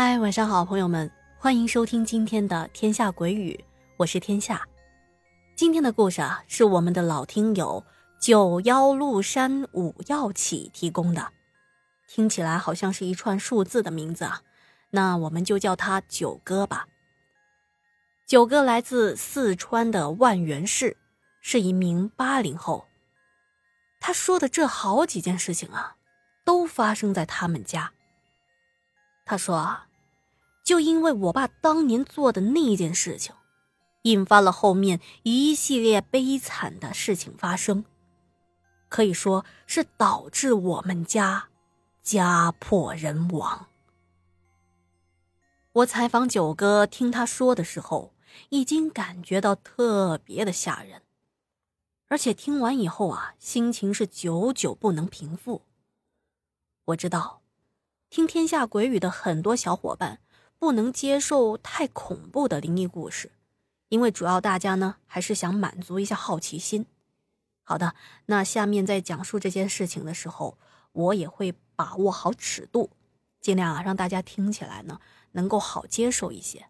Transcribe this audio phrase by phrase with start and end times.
[0.00, 1.10] 嗨，晚上好，朋友们，
[1.40, 3.52] 欢迎收听今天的《天下鬼语》，
[3.96, 4.64] 我是天下。
[5.56, 7.84] 今天的故事啊，是我们的老听友
[8.20, 11.32] 九幺鹿山五药起提供的，
[12.06, 14.42] 听起来好像是一串数字的名字啊，
[14.90, 16.86] 那我们就叫他九哥吧。
[18.24, 20.96] 九哥来自四川的万源市，
[21.40, 22.86] 是一名八零后。
[23.98, 25.96] 他说的这好几件事情啊，
[26.44, 27.92] 都发生在他们家。
[29.24, 29.87] 他说啊，
[30.68, 33.34] 就因为我爸当年做的那件事情。
[34.02, 37.86] 引发了后面一系列悲惨的事情发生，
[38.90, 41.48] 可以说是导致我们家
[42.02, 43.68] 家破人亡。
[45.72, 48.12] 我采访九哥，听他说的时候，
[48.50, 51.00] 已经感觉到特别的吓人，
[52.08, 55.62] 而且听完以后啊，心情是久久不能平复。
[56.84, 57.40] 我知道，
[58.10, 60.20] 听《天下鬼语》的很多小伙伴
[60.58, 63.30] 不能接受太恐怖的灵异故事。
[63.88, 66.84] 因为主要大家呢还是想满足一下好奇心。
[67.62, 67.94] 好的，
[68.26, 70.58] 那下面在讲述这件事情的时候，
[70.92, 72.90] 我也会把握好尺度，
[73.40, 75.00] 尽量啊让大家听起来呢
[75.32, 76.66] 能够好接受一些。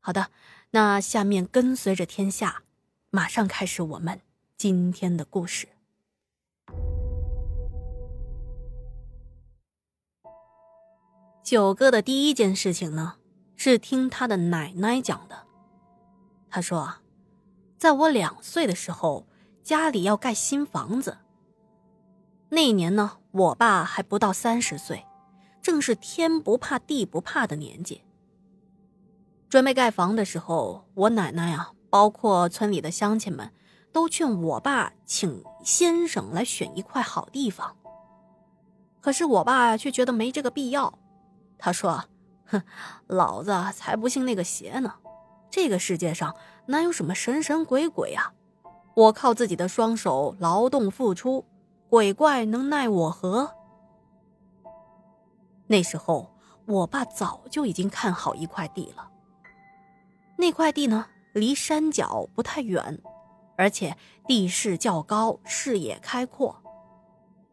[0.00, 0.30] 好的，
[0.70, 2.62] 那下面跟随着天下，
[3.10, 4.20] 马上开始我们
[4.56, 5.68] 今天的故事。
[11.42, 13.14] 九哥的第一件事情呢，
[13.56, 15.46] 是听他的奶奶讲的。
[16.48, 17.02] 他说啊
[17.76, 19.26] ：“在我两岁的时候，
[19.62, 21.18] 家里要盖新房子。
[22.50, 25.04] 那一年呢，我爸还不到三十岁，
[25.60, 28.02] 正是天不怕地不怕的年纪。
[29.48, 33.50] 准备盖房的时候，我奶奶啊，包括村里的乡亲们，
[33.90, 37.76] 都劝我爸请先生来选一块好地方。
[39.00, 40.98] 可是我爸却觉得没这个必要。
[41.64, 42.04] 他说
[42.46, 42.60] ：‘哼，
[43.06, 44.94] 老子才不信那个邪呢。’”
[45.48, 46.34] 这个世界上
[46.66, 48.32] 哪有什么神神鬼鬼啊？
[48.96, 51.44] 我靠自己的双手劳动付出，
[51.88, 53.54] 鬼怪能奈我何？
[55.68, 56.34] 那时候，
[56.66, 59.08] 我爸早就已经看好一块地了。
[60.36, 63.00] 那块地呢，离山脚不太远，
[63.56, 63.96] 而且
[64.26, 66.60] 地势较高，视野开阔，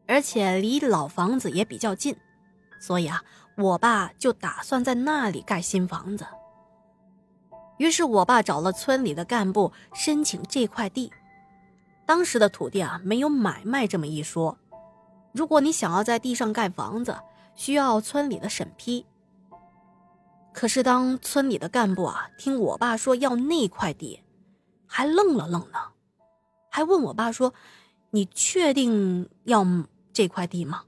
[0.08, 2.18] 而且离老房子也比较近，
[2.82, 3.24] 所以啊，
[3.60, 6.26] 我爸就打算在那里盖新房子。
[7.78, 11.12] 于是我爸找了村里的干部申请这块地。
[12.06, 14.58] 当时的土地啊，没有买卖这么一说。
[15.34, 17.16] 如果你想要在地上盖房子，
[17.54, 19.06] 需要村里的审批。
[20.54, 24.24] 可是当村里的干部啊，听我爸说要那块地，
[24.88, 25.78] 还愣了愣呢，
[26.70, 27.54] 还问我爸说
[28.12, 29.66] ：“你确定要
[30.12, 30.84] 这块地吗？”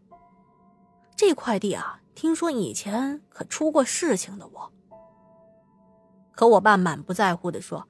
[1.16, 4.72] 这块地啊，听说以前可出过事情的我。
[6.34, 7.88] 可我爸满不在乎的说：“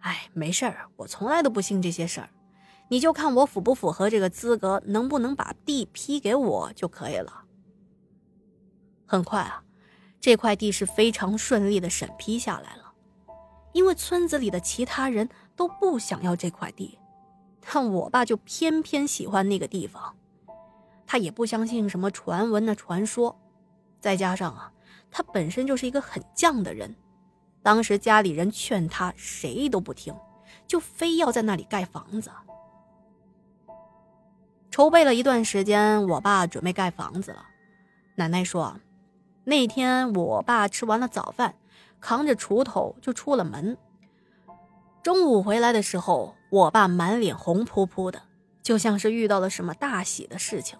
[0.00, 2.30] 哎，没事儿，我从来都不信这些事儿，
[2.88, 7.44] 你就看我符不符合这个资格，能不能把地批给我就可以了。”
[9.06, 9.64] 很快啊，
[10.20, 12.92] 这块地是非常顺利的审批下来了，
[13.72, 16.98] 因为村子里的其他人都不想要这块地，
[17.60, 20.14] 但我爸就偏偏喜欢那个地方，
[21.06, 23.40] 他也不相信什么传闻的传说，
[24.00, 24.72] 再加上啊，
[25.10, 26.94] 他本身就是一个很犟的人。
[27.62, 30.14] 当时家里人劝他，谁都不听，
[30.66, 32.30] 就非要在那里盖房子。
[34.70, 37.44] 筹备了一段时间，我爸准备盖房子了。
[38.14, 38.78] 奶奶说，
[39.44, 41.54] 那天我爸吃完了早饭，
[42.00, 43.76] 扛着锄头就出了门。
[45.02, 48.22] 中午回来的时候，我爸满脸红扑扑的，
[48.62, 50.78] 就像是遇到了什么大喜的事情。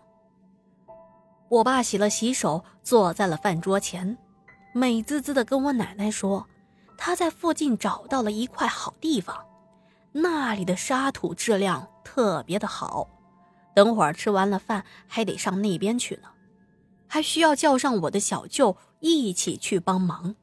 [1.48, 4.16] 我爸洗了洗手，坐在了饭桌前，
[4.72, 6.46] 美滋滋的跟我奶奶说。
[7.00, 9.46] 他在附近找到了一块好地方，
[10.10, 13.08] 那里的沙土质量特别的好。
[13.72, 16.28] 等会儿吃完了饭，还得上那边去呢，
[17.06, 20.34] 还需要叫上我的小舅一起去帮忙。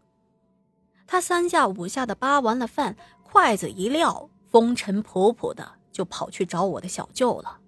[1.06, 7.59] 他三下五下的扒完了饭，筷子一撂，风尘仆仆的就跑去找我的小舅了。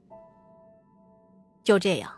[1.62, 2.10] 就这样，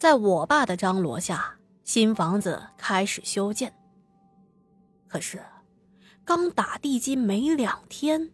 [0.00, 3.72] 在我爸的张罗下，新房子开始修建。
[5.06, 5.40] 可是。
[6.22, 8.30] 刚打地基没两天，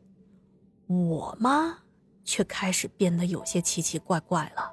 [0.87, 1.79] 我妈
[2.25, 4.71] 却开始变得有些奇奇怪怪了。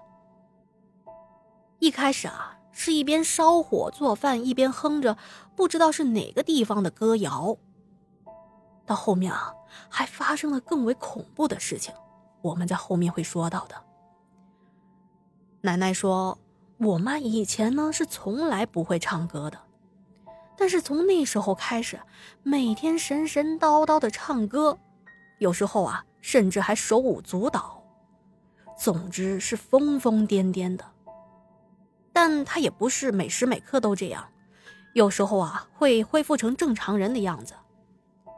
[1.80, 5.18] 一开始啊，是一边烧火做饭，一边哼着
[5.56, 7.56] 不知道是哪个地方的歌谣。
[8.86, 9.54] 到后面啊，
[9.88, 11.94] 还发生了更为恐怖的事情，
[12.42, 13.75] 我们在后面会说到的。
[15.62, 16.38] 奶奶说，
[16.83, 19.59] 我妈以前呢是从来不会唱歌的。
[20.56, 22.00] 但是从那时候开始，
[22.44, 24.77] 每天神神叨叨的唱歌，
[25.39, 27.83] 有时候啊，甚至还手舞足蹈，
[28.77, 30.85] 总之是疯疯癫癫的。
[32.13, 34.24] 但她也不是每时每刻都这样，
[34.94, 37.56] 有时候啊，会恢复成正常人的样子。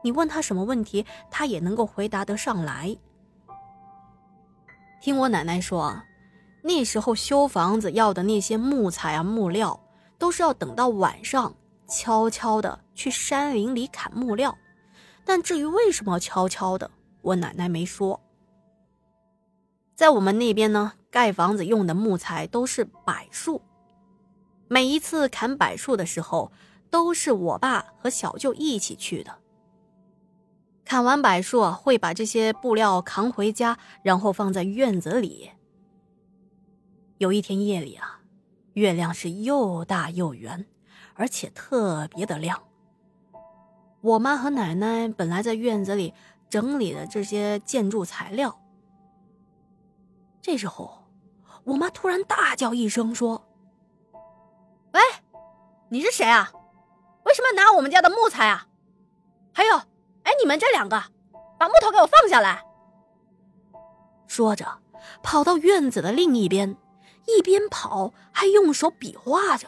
[0.01, 2.95] 你问他什么问题，他也能够回答得上来。
[5.01, 5.99] 听我奶奶说，
[6.67, 9.79] 那时候修房子要的那些木材啊、木料，
[10.17, 11.55] 都是要等到晚上。
[11.87, 14.57] 悄悄的去山林里砍木料，
[15.23, 16.89] 但至于为什么悄悄的，
[17.21, 18.19] 我奶奶没说。
[19.93, 23.61] 在我们那边呢，盖房子用的木材都是柏树，
[24.67, 26.51] 每一次砍柏树的时候，
[26.89, 29.35] 都是我爸和小舅一起去的。
[30.83, 35.51] 砍完柏树，会把这些布料扛回家，然后放在院子里。
[37.17, 38.21] 有一天夜里啊，
[38.73, 40.65] 月亮是又大又圆。
[41.17, 42.61] 而且特别的亮。
[44.01, 46.13] 我妈和奶奶本来在院子里
[46.49, 48.59] 整理的这些建筑材料，
[50.41, 51.05] 这时候，
[51.63, 53.47] 我妈突然大叫一声说
[54.91, 54.99] ：“喂，
[55.87, 56.51] 你是谁啊？
[57.23, 58.67] 为什么拿我们家的木材啊？
[59.53, 59.77] 还有，
[60.23, 61.01] 哎，你们这两个，
[61.57, 62.61] 把木头给我放下来！”
[64.27, 64.81] 说着，
[65.23, 66.75] 跑到院子的另一边，
[67.27, 69.67] 一边跑还用手比划着。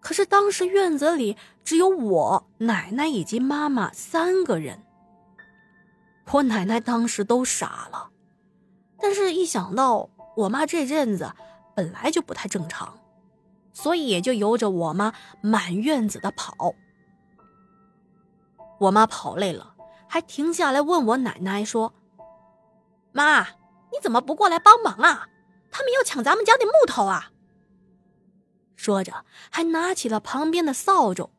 [0.00, 4.82] 可是当时院子里只有我奶奶以及妈妈三个人。
[6.32, 8.10] 我奶奶当时都傻了，
[8.98, 11.32] 但是一想到我妈这阵子
[11.74, 12.98] 本来就不太正常，
[13.72, 15.12] 所以也就由着我妈
[15.42, 16.74] 满院子的跑。
[18.78, 19.74] 我妈跑累了，
[20.08, 21.92] 还停下来问我奶奶说
[23.12, 25.28] ：“妈，你怎么不过来帮忙啊？
[25.70, 27.32] 他们要抢咱们家的木头啊！”
[28.76, 31.30] 说着，还拿起了旁边的扫帚，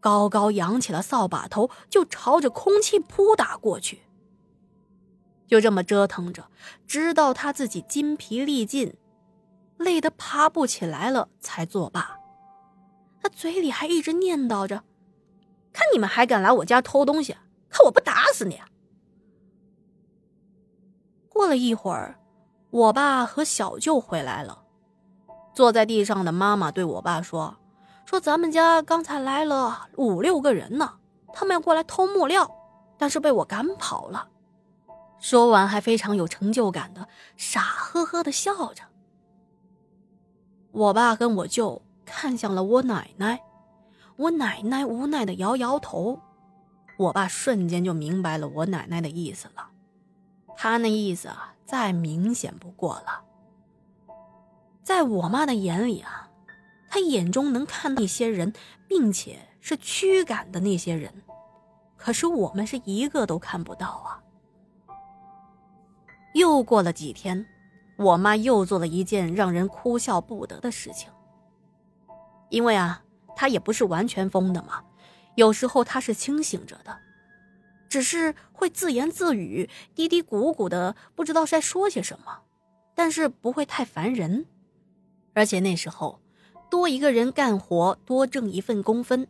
[0.00, 4.02] 高高扬起了扫把头，就朝着空气扑打过去。
[5.46, 6.48] 就这么折腾着，
[6.86, 8.96] 直到他自己筋疲力尽，
[9.76, 12.18] 累得爬不起来了，才作罢。
[13.20, 14.84] 他嘴里还一直念叨着
[15.72, 17.36] ：“看你们还敢来我家偷东西，
[17.68, 18.60] 看我不打死你！”
[21.28, 22.18] 过了一会儿，
[22.74, 24.64] 我爸和小舅回来了。
[25.54, 27.56] 坐在地上的妈妈对我爸说
[28.04, 30.94] ：“说咱们家刚才来了五六个人呢，
[31.32, 32.50] 他们要过来偷木料，
[32.98, 34.26] 但是被我赶跑了。”
[35.22, 37.06] 说完还非常有成就感的
[37.36, 38.82] 傻呵呵的笑着。
[40.72, 43.40] 我爸跟我舅看向了我奶奶，
[44.16, 46.18] 我奶奶无奈的摇摇头。
[46.96, 49.68] 我爸瞬间就明白了我奶奶的意思了，
[50.56, 53.22] 他那意思啊，再明显不过了。
[54.82, 56.28] 在我妈的眼里啊，
[56.88, 58.52] 她眼中能看到一些人，
[58.86, 61.22] 并且是驱赶的那些人，
[61.96, 64.20] 可是我们是一个都看不到啊。
[66.34, 67.46] 又过了几天，
[67.96, 71.08] 我妈又做了一件让人哭笑不得的事情。
[72.50, 73.02] 因为啊，
[73.34, 74.82] 她也不是完全疯的嘛，
[75.34, 76.96] 有时候她是清醒着的，
[77.94, 82.40] 只是会自言自语、嘀嘀咕咕的，不知道在说些什么，
[82.92, 84.46] 但是不会太烦人。
[85.32, 86.18] 而且那时候，
[86.68, 89.28] 多一个人干活，多挣一份工分，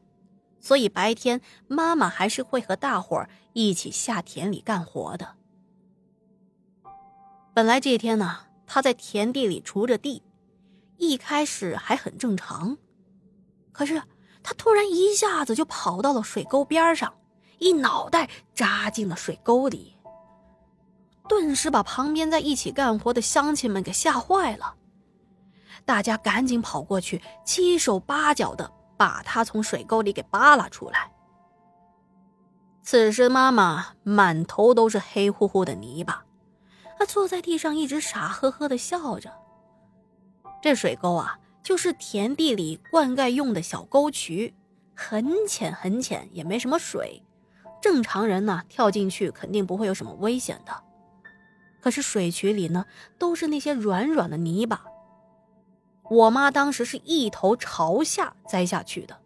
[0.61, 5.35] 所以白天妈妈还是会和大伙一起下田里干活的。
[7.52, 10.23] 本来这天呢，他在田地里锄着地，
[10.97, 12.78] 一开始还很正常，
[13.73, 14.02] 可是
[14.42, 17.12] 他突然一下子就跑到了水沟边上，
[17.64, 19.97] 一脑袋扎进了水沟里，
[21.26, 24.75] 顿时把旁边在一起干活的乡亲们给吓坏了。
[25.87, 31.11] 大家赶紧跑过去，七手八脚的把他从水沟里给扒拉出来。
[32.83, 36.26] 此时，妈妈满头都是黑乎乎的泥巴，
[36.99, 39.33] 她坐在地上，一直傻呵呵的笑着。
[40.61, 44.54] 这水沟啊，就是田地里灌溉用的小沟渠，
[44.94, 47.23] 很浅很浅，也没什么水。
[47.84, 50.72] 正常人呢，跳进去肯定不会有什么危险的。
[51.82, 52.86] 可是水渠里呢，
[53.18, 54.86] 都是那些软软的泥巴。
[56.04, 59.20] 我妈当时是一头朝下栽下去的，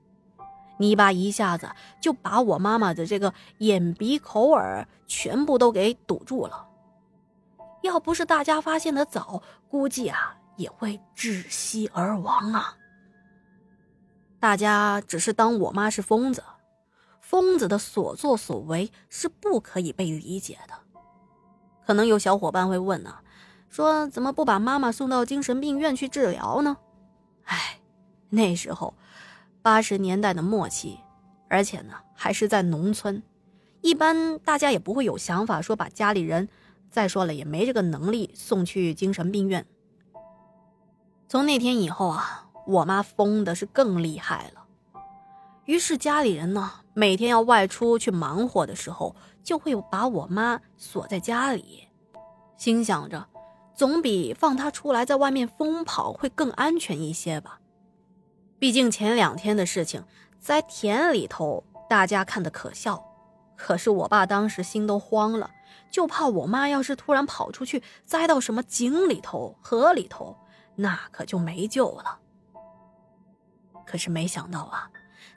[0.80, 6.66] 泥巴一下子就把我妈妈的这个眼鼻口耳全部都给堵住了。
[7.84, 12.74] 要不是大家发现的早，估计啊也会窒息而亡啊。
[14.40, 16.42] 大家只是当我妈是疯子，
[17.28, 20.72] 疯子的所作所为是不可以被理解的。
[21.86, 23.16] 可能有小伙伴会问呢。
[23.68, 26.78] 说怎么不把妈妈送到精神病院去治疗呢？
[27.44, 27.80] 哎，
[28.30, 28.94] 那时候，
[29.60, 31.00] 八十年代的末期，
[31.50, 33.22] 而且呢还是在农村，
[33.82, 36.48] 一般大家也不会有想法说把家里人，
[36.90, 39.66] 再说了也没这个能力送去精神病院。
[41.28, 44.64] 从那天以后啊，我妈疯的是更厉害了，
[45.66, 49.14] 于是家里人呢每天要外出去忙活的时候，
[49.44, 51.86] 就会把我妈锁在家里，
[52.56, 53.28] 心想着。
[53.76, 57.60] 总比放她出来在外面疯跑会更安全一些吧。
[58.58, 60.02] 毕竟前两天的事情
[60.40, 63.00] 在田里头，大家看的可笑，
[63.54, 65.52] 可是我爸当时心都慌了，
[65.92, 70.36] 就怕我妈要是突然跑出去栽到什么井里头、河里头，
[70.74, 72.18] 那可就没救了。
[73.86, 74.90] 可是没想到啊，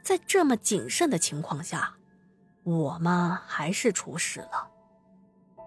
[0.04, 1.96] 在这么谨慎的情况下，
[2.64, 4.70] 我妈还是出事了，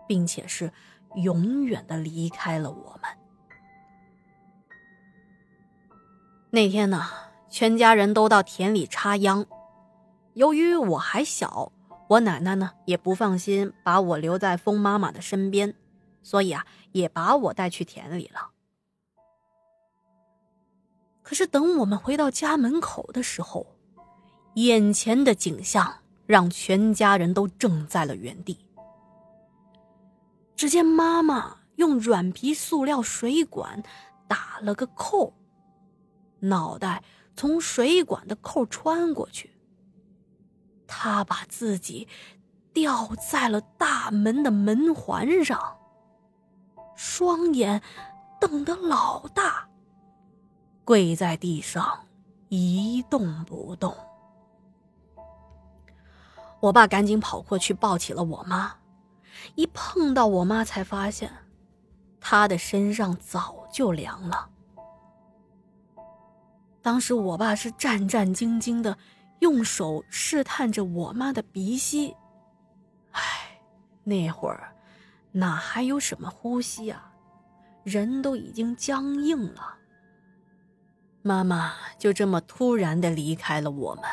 [0.06, 0.72] 并且是。
[1.16, 3.08] 永远的离开了我们。
[6.50, 7.06] 那天呢，
[7.48, 9.46] 全家人都到田里插秧。
[10.32, 11.70] 由于我还小，
[12.08, 15.76] 我奶奶呢也不放心把我留在风妈妈的身边，
[16.24, 18.50] 所以啊，也把我带去田里了。
[21.22, 23.73] 可是等我们回到家门口的时候，
[24.54, 28.58] 眼前的景象让全家人都怔在了原地。
[30.56, 33.82] 只见妈妈用软皮塑料水管
[34.28, 35.34] 打了个扣，
[36.40, 37.02] 脑袋
[37.34, 39.50] 从水管的扣穿过去。
[40.86, 42.06] 她把自己
[42.72, 45.76] 吊在了大门的门环上，
[46.94, 47.82] 双眼
[48.40, 49.68] 瞪得老大，
[50.84, 52.06] 跪在地上
[52.48, 53.92] 一动不动。
[56.64, 58.74] 我爸赶紧跑过去抱起了我妈。
[59.54, 61.30] 一碰到我妈，才发现，
[62.20, 64.48] 她的身上早就凉了。
[66.80, 68.96] 当时我爸是战战兢兢的，
[69.40, 72.16] 用手试探着我妈的鼻息。
[73.10, 73.60] 唉，
[74.02, 74.74] 那会儿
[75.32, 77.12] 哪还有什么呼吸啊，
[77.82, 79.74] 人都已经僵硬了。
[81.20, 84.04] 妈妈就这么突然的离开了我们。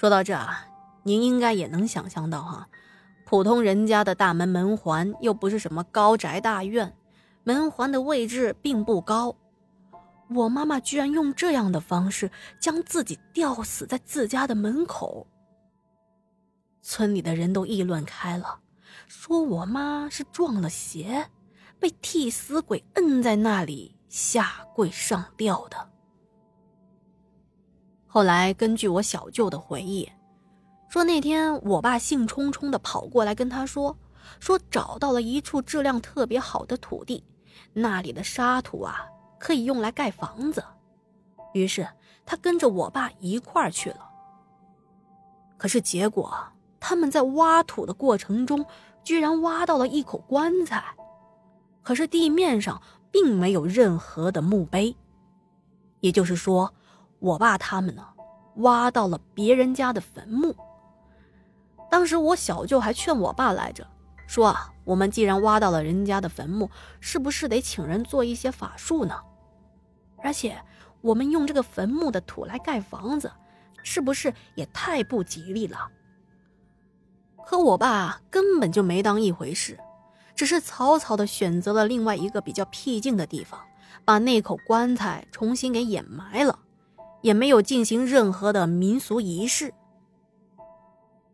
[0.00, 0.66] 说到这啊，
[1.02, 2.66] 您应该也能想象到哈。
[3.26, 6.96] 普通人家的大门门环又不是什么高宅大院，
[7.44, 9.36] 门环的位置并不高。
[10.30, 15.26] 我妈妈居然用这样的方式将自己吊死在自家的门口。
[16.80, 18.58] 村里的人都议论开了，
[19.06, 21.28] 说我妈是撞了邪，
[21.78, 25.89] 被替死鬼摁在那里下跪上吊的。
[28.12, 30.10] 后来根据我小舅的回忆。
[30.88, 33.96] 说那天我爸兴冲冲的跑过来跟他说，
[34.40, 37.22] 说找到了一处质量特别好的土地，
[37.72, 39.06] 那里的沙土啊
[39.38, 40.64] 可以用来盖房子。
[41.54, 41.86] 于是
[42.26, 44.10] 他跟着我爸一块去了。
[45.56, 46.36] 可是结果
[46.80, 48.66] 他们在挖土的过程中，
[49.04, 50.82] 居然挖到了一口棺材，
[51.84, 54.96] 可是地面上并没有任何的墓碑，
[56.00, 56.74] 也就是说，
[57.20, 58.04] 我爸他们呢
[58.56, 60.56] 挖到了别人家的坟墓。
[61.90, 63.86] 当时我小舅还劝我爸来着，
[64.26, 69.20] 说啊，我们既然挖到了人家的坟墓，是不是得请人做一些法术呢？
[70.22, 70.56] 而且
[71.00, 73.30] 我们用这个坟墓的土来盖房子，
[73.82, 75.88] 是不是也太不吉利了？
[77.44, 79.78] 可我爸根本就没当一回事，
[80.36, 83.60] 只是草草的选择了另外一个比较僻静的地方，
[84.04, 86.56] 把那口棺材重新给掩埋了，
[87.22, 89.72] 也没有进行任何的民俗仪式。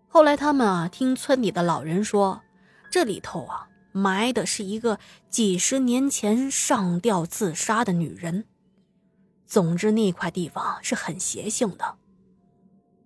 [0.09, 2.43] 后来他们啊，听村里的老人说，
[2.91, 8.45] 这里头啊埋的是一个几十年前上吊自杀的女人。
[9.47, 11.97] 总之那块地方是很邪性的。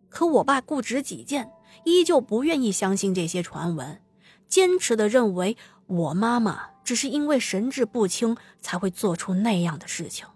[0.09, 1.51] 可我爸固执己见，
[1.85, 4.01] 依旧不愿意相信这些传闻，
[4.49, 5.57] 坚持的认为
[5.87, 10.27] 我妈妈只是因为神志不清才会做出那样的事情。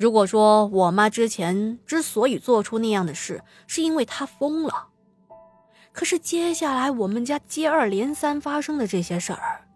[0.00, 4.88] 如果说我妈之前之所以做出那样的事，是因为她疯了，
[5.92, 9.68] 可是接下来我们家接二连三发生的这些事儿，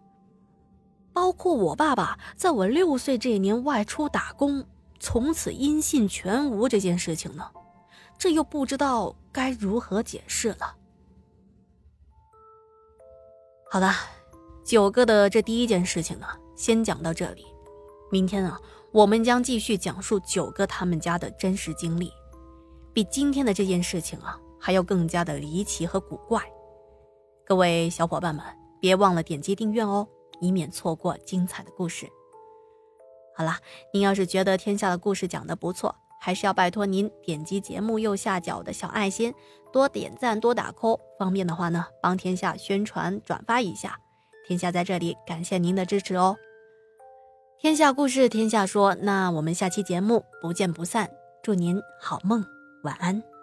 [1.13, 4.65] 包括我爸爸在我六岁这一年外出打工，
[4.99, 7.47] 从此音信全无这件事情呢，
[8.17, 10.75] 这又不知道该如何解释了。
[13.69, 13.91] 好的，
[14.63, 17.45] 九哥的这第一件事情呢，先讲到这里，
[18.09, 18.59] 明天啊。
[18.95, 22.09] 我们将继续讲述九个他们家的真实经历，
[22.93, 26.41] 比今天的这件事情啊还要更加的离奇和古怪。
[27.45, 28.41] 各位小伙伴们
[28.79, 30.07] 别忘了点击订阅哦，
[30.39, 32.07] 以免错过精彩的故事。
[33.35, 33.57] 好了，
[33.91, 39.33] 您要是觉得天下的故事讲得不错，还是要拜托您点击节目右下角的小爱心，
[39.73, 43.99] 多点赞、多打 call，方便的话呢，帮天下宣传转发一下。
[44.47, 46.37] 天下在这里感谢您的支持哦。
[47.65, 51.09] 天下故事天下说那我们下期节目不见不散。
[51.41, 52.45] 祝您好梦
[52.83, 53.34] 晚安。